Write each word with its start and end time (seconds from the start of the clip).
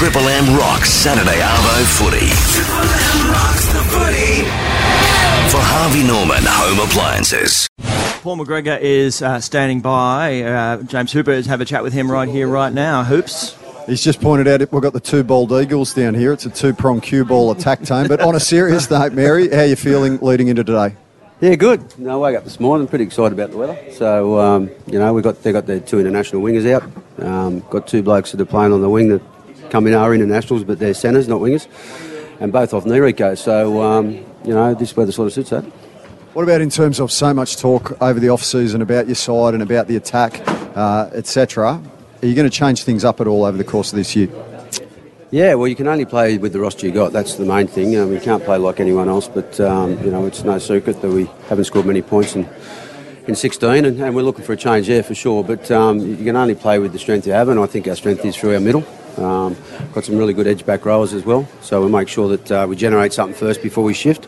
Triple 0.00 0.26
M 0.28 0.56
rocks 0.56 0.88
Saturday 0.88 1.40
Arvo 1.42 1.84
footy. 1.84 2.26
Triple 2.54 2.74
M 2.74 3.30
rocks 3.32 3.66
the 3.66 3.80
footy. 3.92 4.44
For 5.50 5.60
Harvey 5.60 6.02
Norman 6.08 6.42
Home 6.46 6.88
Appliances. 6.88 7.68
Paul 8.22 8.38
McGregor 8.38 8.80
is 8.80 9.20
uh, 9.20 9.42
standing 9.42 9.82
by. 9.82 10.40
Uh, 10.40 10.82
James 10.84 11.12
Hooper 11.12 11.32
is 11.32 11.44
have 11.48 11.60
a 11.60 11.66
chat 11.66 11.82
with 11.82 11.92
him 11.92 12.10
right 12.10 12.30
here, 12.30 12.48
right 12.48 12.72
now. 12.72 13.04
Hoops. 13.04 13.58
He's 13.84 14.02
just 14.02 14.22
pointed 14.22 14.48
out 14.48 14.72
we've 14.72 14.80
got 14.80 14.94
the 14.94 15.00
two 15.00 15.22
bald 15.22 15.52
eagles 15.52 15.92
down 15.92 16.14
here. 16.14 16.32
It's 16.32 16.46
a 16.46 16.50
two 16.50 16.72
prong 16.72 17.02
cue 17.02 17.26
ball 17.26 17.50
attack 17.50 17.82
team. 17.82 18.08
But 18.08 18.22
on 18.22 18.34
a 18.34 18.40
serious 18.40 18.90
note, 18.90 19.12
Mary, 19.12 19.50
how 19.50 19.58
are 19.58 19.66
you 19.66 19.76
feeling 19.76 20.16
leading 20.22 20.48
into 20.48 20.64
today? 20.64 20.96
Yeah, 21.42 21.56
good. 21.56 21.98
No, 21.98 22.12
I 22.12 22.30
woke 22.30 22.38
up 22.38 22.44
this 22.44 22.58
morning 22.58 22.88
pretty 22.88 23.04
excited 23.04 23.38
about 23.38 23.50
the 23.50 23.58
weather. 23.58 23.78
So, 23.92 24.40
um, 24.40 24.70
you 24.86 24.98
know, 24.98 25.12
we 25.12 25.20
got 25.20 25.42
they 25.42 25.52
got 25.52 25.66
their 25.66 25.80
two 25.80 26.00
international 26.00 26.40
wingers 26.40 26.70
out. 26.72 26.90
Um, 27.22 27.60
got 27.68 27.86
two 27.86 28.02
blokes 28.02 28.32
that 28.32 28.40
are 28.40 28.46
playing 28.46 28.72
on 28.72 28.80
the 28.80 28.88
wing 28.88 29.10
that 29.10 29.20
come 29.70 29.86
in 29.86 29.94
are 29.94 30.14
internationals, 30.14 30.64
but 30.64 30.78
they're 30.78 30.94
centres, 30.94 31.28
not 31.28 31.40
wingers, 31.40 31.66
and 32.40 32.52
both 32.52 32.74
off 32.74 32.86
knee 32.86 32.98
reco. 32.98 33.36
So, 33.36 33.82
um, 33.82 34.14
you 34.44 34.54
know, 34.54 34.74
this 34.74 34.96
weather 34.96 35.12
sort 35.12 35.26
of 35.26 35.32
suits 35.32 35.50
that. 35.50 35.64
What 36.32 36.42
about 36.42 36.60
in 36.60 36.70
terms 36.70 37.00
of 37.00 37.10
so 37.10 37.34
much 37.34 37.56
talk 37.56 38.00
over 38.00 38.20
the 38.20 38.28
off 38.28 38.42
season 38.42 38.82
about 38.82 39.06
your 39.06 39.16
side 39.16 39.54
and 39.54 39.62
about 39.62 39.88
the 39.88 39.96
attack, 39.96 40.40
uh, 40.76 41.10
etc.? 41.12 41.82
Are 42.22 42.26
you 42.26 42.34
going 42.34 42.48
to 42.48 42.56
change 42.56 42.84
things 42.84 43.04
up 43.04 43.20
at 43.20 43.26
all 43.26 43.44
over 43.44 43.56
the 43.56 43.64
course 43.64 43.92
of 43.92 43.96
this 43.96 44.14
year? 44.14 44.28
Yeah, 45.32 45.54
well, 45.54 45.68
you 45.68 45.76
can 45.76 45.88
only 45.88 46.04
play 46.04 46.38
with 46.38 46.52
the 46.52 46.60
roster 46.60 46.86
you 46.86 46.92
got. 46.92 47.12
That's 47.12 47.36
the 47.36 47.44
main 47.44 47.66
thing. 47.66 47.96
Um, 47.96 48.12
you 48.12 48.20
can't 48.20 48.44
play 48.44 48.58
like 48.58 48.80
anyone 48.80 49.08
else, 49.08 49.28
but 49.28 49.60
um, 49.60 49.92
you 50.04 50.10
know 50.10 50.26
it's 50.26 50.42
no 50.42 50.58
secret 50.58 51.00
that 51.02 51.10
we 51.10 51.26
haven't 51.48 51.64
scored 51.64 51.86
many 51.86 52.02
points 52.02 52.34
in 52.34 52.48
in 53.26 53.34
16, 53.34 53.84
and, 53.84 54.00
and 54.00 54.14
we're 54.14 54.22
looking 54.22 54.44
for 54.44 54.54
a 54.54 54.56
change 54.56 54.88
there 54.88 55.02
for 55.02 55.14
sure. 55.14 55.44
But 55.44 55.70
um, 55.70 56.00
you 56.00 56.16
can 56.16 56.36
only 56.36 56.54
play 56.54 56.78
with 56.78 56.92
the 56.92 56.98
strength 56.98 57.26
you 57.26 57.32
have, 57.32 57.48
and 57.48 57.60
I 57.60 57.66
think 57.66 57.86
our 57.86 57.94
strength 57.94 58.24
is 58.24 58.36
through 58.36 58.54
our 58.54 58.60
middle. 58.60 58.84
Um, 59.18 59.56
got 59.92 60.04
some 60.04 60.16
really 60.16 60.34
good 60.34 60.46
edge 60.46 60.64
back 60.64 60.84
rowers 60.84 61.12
as 61.12 61.24
well, 61.24 61.48
so 61.60 61.80
we'll 61.80 61.88
make 61.88 62.08
sure 62.08 62.36
that 62.36 62.52
uh, 62.52 62.66
we 62.68 62.76
generate 62.76 63.12
something 63.12 63.36
first 63.36 63.62
before 63.62 63.84
we 63.84 63.94
shift. 63.94 64.26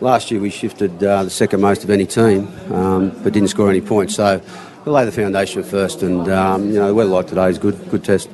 Last 0.00 0.30
year 0.30 0.40
we 0.40 0.50
shifted 0.50 1.02
uh, 1.02 1.24
the 1.24 1.30
second 1.30 1.60
most 1.60 1.84
of 1.84 1.90
any 1.90 2.06
team, 2.06 2.48
um, 2.72 3.10
but 3.22 3.32
didn't 3.32 3.48
score 3.48 3.70
any 3.70 3.80
points. 3.80 4.16
So 4.16 4.42
we'll 4.84 4.94
lay 4.94 5.04
the 5.04 5.12
foundation 5.12 5.62
first, 5.62 6.02
and 6.02 6.28
um, 6.28 6.68
you 6.68 6.74
know 6.74 6.88
the 6.88 6.94
weather 6.94 7.10
like 7.10 7.28
today 7.28 7.48
is 7.48 7.58
good, 7.58 7.78
good 7.90 8.04
test. 8.04 8.28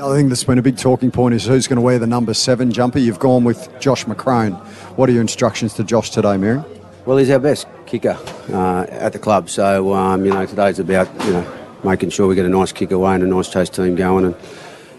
I 0.00 0.04
think 0.04 0.14
thing 0.14 0.28
that's 0.30 0.44
been 0.44 0.58
a 0.58 0.62
big 0.62 0.78
talking 0.78 1.10
point 1.10 1.34
is 1.34 1.44
who's 1.44 1.66
going 1.66 1.76
to 1.76 1.82
wear 1.82 1.98
the 1.98 2.06
number 2.06 2.32
seven 2.32 2.72
jumper. 2.72 2.98
You've 2.98 3.18
gone 3.18 3.44
with 3.44 3.68
Josh 3.80 4.06
McCrone. 4.06 4.56
What 4.96 5.10
are 5.10 5.12
your 5.12 5.20
instructions 5.20 5.74
to 5.74 5.84
Josh 5.84 6.08
today, 6.08 6.38
Mary? 6.38 6.62
Well, 7.04 7.18
he's 7.18 7.28
our 7.28 7.38
best 7.38 7.66
kicker 7.84 8.18
uh, 8.50 8.86
at 8.88 9.12
the 9.12 9.18
club, 9.18 9.50
so 9.50 9.92
um, 9.92 10.24
you 10.24 10.32
know 10.32 10.46
today's 10.46 10.78
about 10.78 11.08
you 11.24 11.32
know 11.32 11.56
making 11.84 12.10
sure 12.10 12.26
we 12.28 12.34
get 12.34 12.46
a 12.46 12.48
nice 12.48 12.72
kick 12.72 12.92
away 12.92 13.14
and 13.14 13.24
a 13.24 13.26
nice 13.26 13.50
chase 13.50 13.68
team 13.68 13.94
going, 13.94 14.24
and 14.24 14.34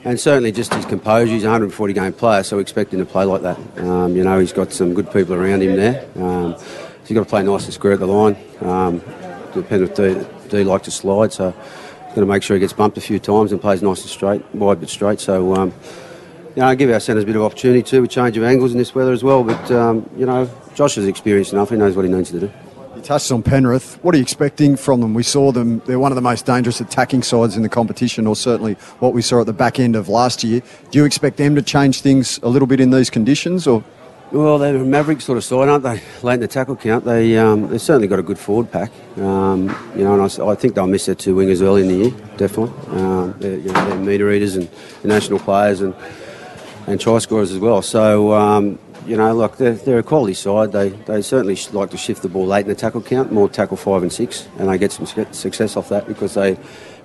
and 0.04 0.20
certainly 0.20 0.52
just 0.52 0.74
his 0.74 0.86
composure. 0.86 1.32
He's 1.32 1.44
a 1.44 1.48
140 1.48 1.94
game 1.94 2.14
player, 2.14 2.44
so 2.44 2.58
we 2.58 2.62
expect 2.62 2.94
him 2.94 3.00
to 3.00 3.06
play 3.06 3.26
like 3.26 3.42
that. 3.42 3.58
Um, 3.80 4.16
you 4.16 4.24
know, 4.24 4.40
he's 4.40 4.54
got 4.54 4.72
some 4.72 4.94
good 4.94 5.12
people 5.12 5.36
around 5.36 5.62
him 5.62 5.76
there. 5.76 6.06
Um, 6.16 6.58
so 6.58 6.86
he's 7.06 7.16
got 7.16 7.24
to 7.24 7.30
play 7.30 7.44
nice 7.44 7.66
and 7.66 7.74
square 7.74 7.94
at 7.94 8.00
the 8.00 8.08
line. 8.08 8.36
Um, 8.62 9.00
depending 9.54 9.90
if 9.90 9.96
D, 9.96 10.50
D 10.50 10.64
like 10.64 10.84
to 10.84 10.92
slide, 10.92 11.34
so 11.34 11.52
he's 11.52 12.16
got 12.16 12.22
to 12.22 12.26
make 12.26 12.44
sure 12.44 12.56
he 12.56 12.62
gets 12.62 12.74
bumped 12.74 12.98
a 12.98 13.02
few 13.02 13.20
times 13.20 13.52
and 13.52 13.62
plays 13.62 13.82
nice 13.82 14.02
and 14.02 14.10
straight, 14.10 14.44
wide 14.56 14.80
but 14.80 14.90
straight. 14.90 15.20
So. 15.20 15.56
Um, 15.56 15.74
you 16.54 16.62
know, 16.62 16.76
give 16.76 16.90
our 16.90 17.00
centres 17.00 17.24
a 17.24 17.26
bit 17.26 17.38
of 17.38 17.44
opportunity 17.44 17.82
too 17.82 18.02
with 18.02 18.12
change 18.12 18.36
of 18.36 18.44
angles 18.44 18.74
in 18.74 18.78
this 18.78 18.94
weather 18.94 19.14
as 19.14 19.24
well. 19.24 19.42
But 19.42 19.72
um, 19.72 20.10
you 20.18 20.26
know, 20.26 20.50
Josh 20.76 20.98
is 20.98 21.08
experienced 21.08 21.54
enough; 21.54 21.70
he 21.70 21.78
knows 21.78 21.96
what 21.96 22.04
he 22.04 22.12
needs 22.12 22.30
to 22.32 22.42
do. 22.42 22.52
You 23.02 23.08
touched 23.08 23.32
on 23.32 23.42
Penrith. 23.42 23.98
What 24.04 24.14
are 24.14 24.20
you 24.20 24.22
expecting 24.22 24.76
from 24.76 25.02
them? 25.02 25.16
We 25.16 25.24
saw 25.24 25.52
them, 25.52 25.82
they're 25.88 25.98
one 25.98 26.12
of 26.12 26.16
the 26.16 26.22
most 26.22 26.46
dangerous 26.46 26.82
attacking 26.82 27.24
sides 27.24 27.58
in 27.58 27.64
the 27.64 27.70
competition, 27.70 28.28
or 28.28 28.36
certainly 28.36 28.76
what 29.00 29.16
we 29.16 29.24
saw 29.24 29.40
at 29.40 29.48
the 29.48 29.54
back 29.54 29.80
end 29.80 29.96
of 29.96 30.08
last 30.08 30.44
year. 30.44 30.62
Do 30.92 31.00
you 31.00 31.06
expect 31.06 31.38
them 31.38 31.56
to 31.56 31.64
change 31.64 32.02
things 32.02 32.40
a 32.44 32.48
little 32.48 32.68
bit 32.68 32.80
in 32.80 32.92
these 32.92 33.10
conditions? 33.10 33.66
or? 33.66 33.84
Well, 34.32 34.60
they're 34.60 34.76
a 34.76 34.86
maverick 34.86 35.22
sort 35.22 35.40
of 35.40 35.44
side, 35.44 35.68
aren't 35.68 35.84
they? 35.84 36.00
Late 36.22 36.36
in 36.36 36.40
the 36.42 36.48
tackle 36.48 36.76
count, 36.76 37.04
they 37.04 37.40
um, 37.40 37.70
they've 37.70 37.82
certainly 37.82 38.08
got 38.08 38.20
a 38.20 38.24
good 38.24 38.38
forward 38.38 38.72
pack. 38.72 38.92
Um, 39.18 39.76
you 39.96 40.04
know, 40.04 40.14
and 40.14 40.22
I, 40.22 40.52
I, 40.52 40.54
think 40.54 40.76
they'll 40.76 40.86
miss 40.86 41.08
their 41.08 41.16
two 41.16 41.36
wingers 41.36 41.64
early 41.64 41.82
in 41.82 41.88
the 41.88 41.96
year, 41.96 42.12
definitely. 42.38 43.00
Um, 43.00 43.34
they're, 43.40 43.58
you 43.58 43.72
know, 43.72 43.90
they're 43.90 43.98
meter 43.98 44.32
eaters 44.32 44.58
and 44.58 44.70
national 45.04 45.40
players, 45.40 45.82
and 45.82 45.96
and 46.86 47.02
try 47.02 47.18
scorers 47.18 47.52
as 47.52 47.58
well. 47.58 47.82
So, 47.82 48.32
um, 48.34 48.78
you 49.06 49.18
know, 49.18 49.34
look, 49.34 49.58
they're, 49.58 49.74
they're, 49.74 50.00
a 50.00 50.04
quality 50.04 50.34
side. 50.34 50.72
They, 50.72 50.90
they 50.90 51.22
certainly 51.22 51.58
like 51.72 51.90
to 51.92 51.98
shift 51.98 52.22
the 52.22 52.30
ball 52.30 52.46
late 52.46 52.62
in 52.62 52.68
the 52.68 52.76
tackle 52.76 53.02
count, 53.02 53.32
more 53.32 53.50
tackle 53.50 53.78
five 53.78 54.02
and 54.04 54.12
six, 54.12 54.48
and 54.58 54.70
they 54.70 54.78
get 54.78 54.92
some 54.92 55.06
success 55.06 55.76
off 55.76 55.90
that 55.90 56.08
because 56.08 56.36
they're 56.36 56.58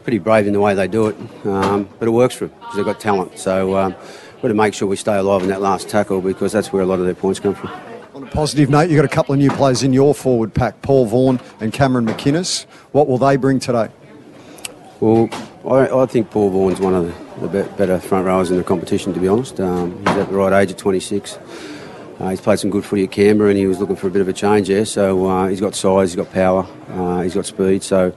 pretty 0.02 0.18
brave 0.18 0.46
in 0.46 0.52
the 0.52 0.60
way 0.60 0.74
they 0.74 0.88
do 0.88 1.08
it. 1.08 1.16
Um, 1.46 1.88
but 1.98 2.08
it 2.08 2.12
works 2.12 2.34
for 2.34 2.46
them 2.46 2.58
because 2.60 2.76
they've 2.76 2.84
got 2.84 3.00
talent. 3.00 3.38
So, 3.38 3.76
um, 3.76 3.94
we've 3.94 4.42
got 4.42 4.48
to 4.48 4.54
make 4.54 4.74
sure 4.74 4.86
we 4.86 4.96
stay 4.96 5.16
alive 5.16 5.42
in 5.42 5.48
that 5.48 5.60
last 5.60 5.88
tackle 5.88 6.20
because 6.20 6.52
that's 6.52 6.72
where 6.72 6.82
a 6.82 6.86
lot 6.86 6.98
of 6.98 7.06
their 7.06 7.14
points 7.14 7.40
come 7.40 7.54
from. 7.54 7.70
On 8.14 8.22
a 8.22 8.26
positive 8.26 8.70
note, 8.70 8.88
you've 8.88 8.96
got 8.96 9.04
a 9.04 9.14
couple 9.14 9.32
of 9.32 9.38
new 9.38 9.50
players 9.50 9.82
in 9.82 9.92
your 9.92 10.14
forward 10.14 10.54
pack, 10.54 10.80
Paul 10.82 11.06
Vaughan 11.06 11.40
and 11.60 11.72
Cameron 11.72 12.06
McInnes. 12.06 12.64
What 12.92 13.08
will 13.08 13.18
they 13.18 13.36
bring 13.36 13.58
today? 13.60 13.88
Well, 15.00 15.28
I, 15.66 15.88
I 15.88 16.06
think 16.06 16.30
Paul 16.30 16.50
Vaughan's 16.50 16.80
one 16.80 16.94
of 16.94 17.40
the, 17.40 17.48
the 17.48 17.64
better 17.76 17.98
front 17.98 18.26
rowers 18.26 18.50
in 18.50 18.56
the 18.56 18.64
competition, 18.64 19.12
to 19.12 19.20
be 19.20 19.28
honest. 19.28 19.60
Um, 19.60 19.98
he's 19.98 20.16
at 20.16 20.28
the 20.28 20.34
right 20.34 20.62
age 20.62 20.70
of 20.70 20.76
26. 20.76 21.38
Uh, 22.18 22.30
he's 22.30 22.40
played 22.40 22.58
some 22.58 22.70
good 22.70 22.84
footy 22.84 23.04
at 23.04 23.10
Canberra 23.10 23.50
and 23.50 23.58
he 23.58 23.66
was 23.66 23.78
looking 23.78 23.96
for 23.96 24.08
a 24.08 24.10
bit 24.10 24.22
of 24.22 24.28
a 24.28 24.32
change 24.32 24.68
there. 24.68 24.86
So 24.86 25.26
uh, 25.26 25.48
he's 25.48 25.60
got 25.60 25.74
size, 25.74 26.12
he's 26.12 26.16
got 26.16 26.32
power, 26.32 26.66
uh, 26.90 27.20
he's 27.22 27.34
got 27.34 27.44
speed. 27.44 27.82
So 27.82 28.14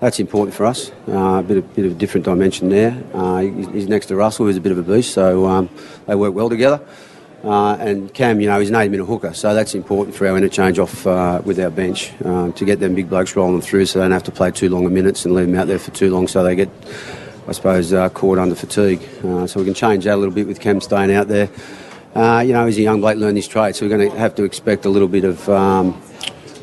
that's 0.00 0.18
important 0.18 0.54
for 0.54 0.66
us. 0.66 0.90
Uh, 1.08 1.38
a 1.38 1.42
bit 1.42 1.58
of, 1.58 1.74
bit 1.74 1.86
of 1.86 1.92
a 1.92 1.94
different 1.94 2.24
dimension 2.24 2.68
there. 2.68 3.00
Uh, 3.14 3.38
he's 3.38 3.88
next 3.88 4.06
to 4.06 4.16
Russell, 4.16 4.46
who's 4.46 4.56
a 4.56 4.60
bit 4.60 4.72
of 4.72 4.78
a 4.78 4.82
beast. 4.82 5.14
So 5.14 5.46
um, 5.46 5.70
they 6.06 6.16
work 6.16 6.34
well 6.34 6.48
together. 6.48 6.80
Uh, 7.44 7.76
and 7.76 8.12
Cam, 8.12 8.40
you 8.40 8.48
know, 8.48 8.58
he's 8.58 8.70
an 8.70 8.74
eight 8.74 8.90
minute 8.90 9.04
hooker, 9.04 9.32
so 9.32 9.54
that's 9.54 9.76
important 9.76 10.16
for 10.16 10.26
our 10.26 10.36
interchange 10.36 10.80
off 10.80 11.04
with 11.44 11.60
our 11.60 11.70
bench 11.70 12.10
to 12.18 12.64
get 12.64 12.80
them 12.80 12.96
big 12.96 13.08
blokes 13.08 13.36
rolling 13.36 13.60
through 13.60 13.86
so 13.86 14.00
they 14.00 14.04
don't 14.04 14.10
have 14.10 14.24
to 14.24 14.32
play 14.32 14.50
too 14.50 14.68
long 14.68 14.84
a 14.84 14.90
minutes 14.90 15.24
and 15.24 15.32
leave 15.32 15.46
them 15.46 15.54
out 15.54 15.68
there 15.68 15.78
for 15.78 15.92
too 15.92 16.10
long 16.10 16.26
so 16.26 16.42
they 16.42 16.56
get, 16.56 16.68
I 17.46 17.52
suppose, 17.52 17.92
caught 18.14 18.38
under 18.38 18.56
fatigue. 18.56 19.00
So 19.22 19.52
we 19.60 19.64
can 19.64 19.74
change 19.74 20.04
that 20.04 20.14
a 20.14 20.16
little 20.16 20.34
bit 20.34 20.48
with 20.48 20.58
Cam 20.58 20.80
staying 20.80 21.14
out 21.14 21.28
there. 21.28 21.48
Uh, 22.16 22.40
you 22.40 22.52
know, 22.52 22.66
he's 22.66 22.78
a 22.78 22.82
young 22.82 23.00
bloke 23.00 23.18
learning 23.18 23.36
his 23.36 23.48
trade, 23.48 23.76
so 23.76 23.86
we're 23.86 23.96
going 23.96 24.10
to 24.10 24.18
have 24.18 24.34
to 24.36 24.44
expect 24.44 24.84
a 24.84 24.88
little 24.88 25.08
bit 25.08 25.24
of. 25.24 25.48
Um, 25.48 26.00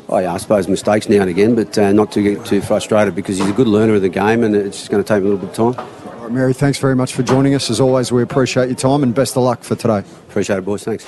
oh 0.08 0.18
yeah, 0.18 0.34
I 0.34 0.36
suppose 0.38 0.68
mistakes 0.68 1.08
now 1.08 1.20
and 1.20 1.30
again, 1.30 1.54
but 1.54 1.76
not 1.94 2.12
to 2.12 2.22
get 2.22 2.44
too 2.44 2.60
frustrated 2.60 3.14
because 3.14 3.38
he's 3.38 3.48
a 3.48 3.52
good 3.52 3.68
learner 3.68 3.94
of 3.94 4.02
the 4.02 4.08
game, 4.08 4.42
and 4.42 4.54
it's 4.54 4.78
just 4.78 4.90
going 4.90 5.02
to 5.02 5.06
take 5.06 5.18
him 5.18 5.26
a 5.26 5.30
little 5.30 5.46
bit 5.46 5.58
of 5.58 5.74
time. 5.74 6.32
Mary, 6.32 6.54
thanks 6.54 6.78
very 6.78 6.96
much 6.96 7.12
for 7.12 7.22
joining 7.22 7.54
us. 7.54 7.70
As 7.70 7.80
always, 7.80 8.10
we 8.10 8.22
appreciate 8.22 8.66
your 8.66 8.76
time 8.76 9.02
and 9.02 9.14
best 9.14 9.36
of 9.36 9.42
luck 9.42 9.62
for 9.62 9.76
today. 9.76 9.98
Appreciate 10.28 10.58
it, 10.58 10.64
boys. 10.64 10.82
Thanks. 10.82 11.06